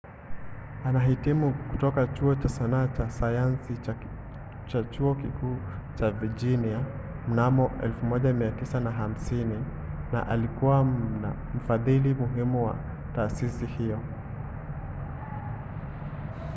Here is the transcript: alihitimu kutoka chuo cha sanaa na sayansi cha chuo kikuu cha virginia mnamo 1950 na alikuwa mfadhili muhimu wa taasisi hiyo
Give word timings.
alihitimu 0.85 1.53
kutoka 1.71 2.07
chuo 2.07 2.35
cha 2.35 2.49
sanaa 2.49 2.89
na 2.99 3.09
sayansi 3.09 3.77
cha 4.67 4.83
chuo 4.83 5.15
kikuu 5.15 5.57
cha 5.95 6.11
virginia 6.11 6.79
mnamo 7.27 7.71
1950 8.03 9.59
na 10.11 10.27
alikuwa 10.27 10.83
mfadhili 11.55 12.13
muhimu 12.13 12.65
wa 12.65 12.75
taasisi 13.15 13.65
hiyo 13.65 13.99